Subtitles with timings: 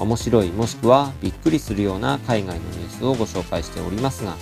[0.00, 4.34] 面白いもしくはびっくりするような海外のニュースをご紹介しておりますが、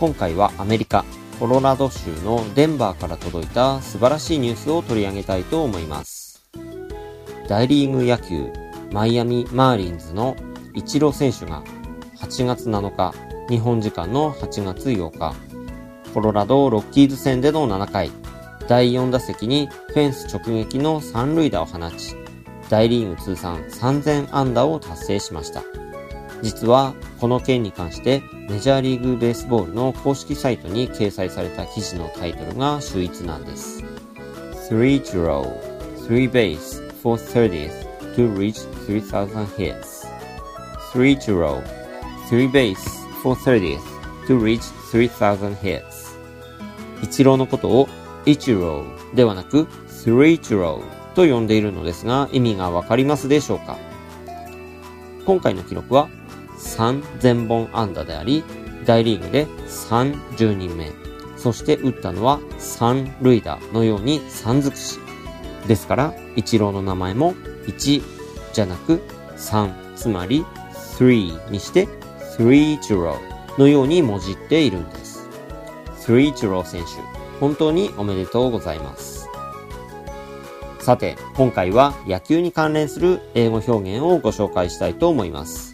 [0.00, 1.04] 今回はアメリカ、
[1.38, 6.42] コロラド州のデンバーから届いた素晴らしいニュースを取り上げたいと思います。
[7.48, 8.50] 大リーグ野球、
[8.92, 10.36] マイアミ・マーリンズの
[10.74, 11.62] イチロー選手が
[12.16, 13.14] 8月7日、
[13.50, 15.34] 日本時間の8月8日、
[16.14, 18.10] コロラド・ロッキーズ戦での7回、
[18.68, 22.16] 第4打席にフェンス直撃の三塁打を放ち、
[22.68, 25.62] 大リーグ通算3000安打を達成しました。
[26.42, 33.82] 実は、この件に関してメジャーリーグベースボールの公式サイトに掲載された記事のタイトルが秀逸なんです。
[34.70, 35.44] 3 row,
[36.08, 40.06] 3 base for 30th to reach 3000 hits.
[40.92, 41.62] 3 row,
[42.28, 42.76] 3 base
[43.22, 43.80] for 30th
[44.26, 44.60] to reach
[44.92, 46.04] 3000 hits.
[47.02, 47.88] 一郎のことを
[48.26, 50.82] 一郎ではなく three row
[51.14, 53.78] と呼んでいるのですが意味がわかりますでしょうか？
[55.24, 56.08] 今回の記録は
[56.58, 58.44] 3全本安打であり、
[58.84, 60.92] 大リーグで30人目。
[61.36, 64.98] そして打ったのは3塁打のように3尽くし。
[65.66, 67.34] ですから、一郎の名前も
[67.66, 68.02] 1
[68.52, 69.00] じゃなく
[69.36, 70.44] 3、つまり
[70.98, 71.88] 3にして
[72.38, 73.18] 3 c h u r o
[73.58, 75.28] のようにもじっているんです。
[76.00, 76.88] 3 c h u r o 選手、
[77.40, 79.23] 本当におめでとうございます。
[80.84, 85.72] さて、今回は野球に関連する英語表現をご紹介したいと思います。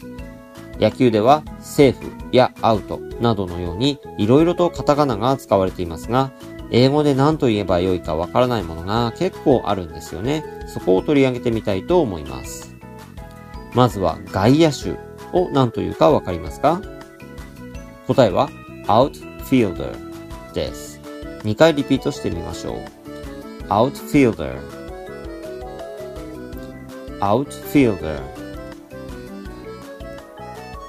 [0.79, 6.31] 野球ではセーフやアウトなどのように色々とカタカナが使われていますが、
[6.71, 10.45] 英語で何と言えばよいかわからないものが結構あるんですよね。
[10.69, 12.77] そこを取り上げてみたいと思います。
[13.75, 14.93] まずは外野手
[15.37, 16.81] を何というかわかりますか？
[18.07, 18.49] 答えは
[18.87, 19.93] outfielder
[20.55, 21.01] です。
[21.43, 22.77] 2回リピートしてみましょう。
[23.71, 24.79] outfielder
[27.21, 28.21] outfielder.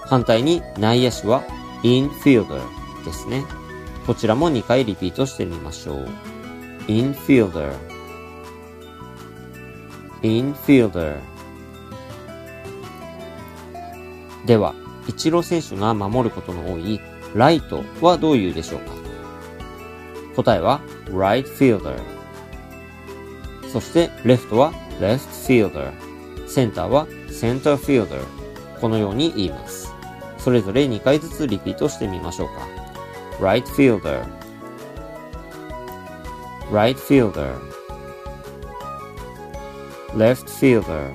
[0.05, 1.43] 反対に内野手は
[1.83, 2.61] infielder
[3.05, 3.43] ですね。
[4.05, 6.07] こちらも2回リピートしてみましょう。
[6.87, 7.73] infielder.
[10.21, 11.17] infielder.
[14.45, 14.73] では、
[15.07, 16.99] イチロー選手が守ることの多い
[17.35, 18.91] ライトはどういうでしょうか？
[20.35, 21.95] 答えは right fielder
[23.71, 25.91] そしてレフトは left fielder
[26.51, 28.25] センターは center fielder
[28.81, 29.93] このように言います。
[30.37, 32.67] それぞれ2回ずつリピートしてみましょうか。
[33.39, 34.25] right fielder
[36.69, 37.55] right fielder
[40.13, 41.13] left fielder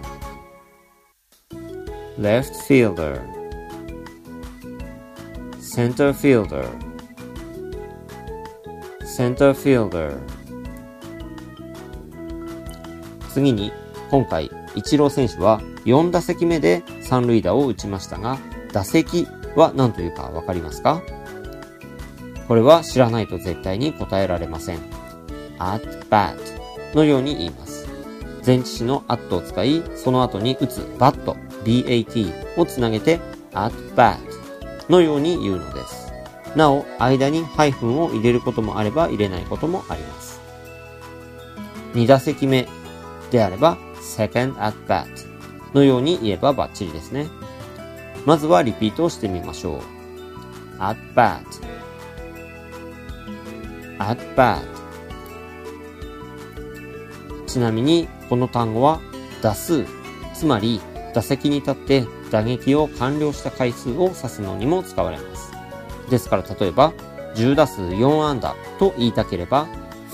[2.19, 3.21] left fielder
[5.61, 6.67] center fielder
[9.05, 10.19] center fielder
[13.29, 13.71] 次に
[14.11, 18.39] 今回イチロー選手は4打席目で三塁打を打ちましたが
[18.73, 19.27] 打席
[19.57, 21.03] は何というかわかりますか？
[22.47, 24.79] これは知らないと絶対に答えられません。
[25.59, 26.37] at bat
[26.95, 27.89] のように言います。
[28.47, 33.19] 前置詞の at を使い、その後に打つ bat, bat をつなげて
[33.53, 34.19] at bat
[34.89, 36.13] のように言うのです。
[36.55, 40.41] なお、間にハイフンを入れることもあれば入れないこともあります。
[41.95, 42.69] 2打席目
[43.31, 45.07] であれば second at bat
[45.75, 47.27] のように言えばバッチリですね。
[48.25, 49.81] まずはリピートをしてみましょう。
[50.79, 51.43] at bat
[53.99, 54.63] at bat
[57.47, 59.01] ちなみにこの単語は
[59.43, 59.87] 打数、
[60.35, 60.81] つまり
[61.15, 65.53] 打席に立って打撃を完了した回数を指すのにも使われます。
[66.11, 66.93] ですから例えば
[67.35, 69.67] 10打数4安打と言いたければ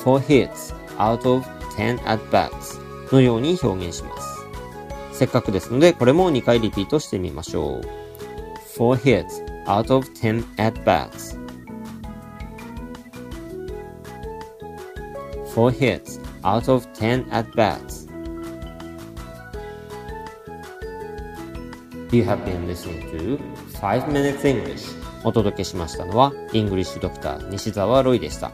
[0.05, 1.44] 4 hits out of
[1.76, 2.81] 10 at bats
[3.12, 4.38] のように表現します。
[5.12, 7.81] せっかくですのでこれも2回リピートしてみましょう。
[8.76, 11.38] 4 hits out of 10 at bats
[15.55, 18.09] 4 hits out of 10 at bats.
[22.11, 23.38] You have been listening to
[23.81, 24.97] 5 Minutes English.
[25.25, 28.50] お届けしましたのは、イングリッシュドクター西澤ロイでした。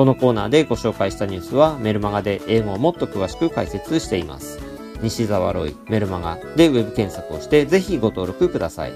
[0.00, 4.58] このコーナーでご紹介したニュースはメルマガで英語をもっと詳しく解説しています。
[5.02, 8.94] 西澤ロイメルマガでウェブ検索をしてぜひご登録ください。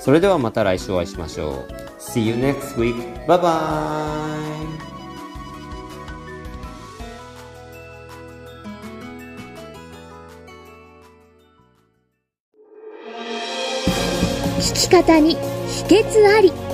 [0.00, 1.72] それではまた来週お会いしましょう。
[2.00, 2.96] See you next week.
[3.28, 4.24] Bye bye!
[14.58, 16.73] 聞き方に秘訣あり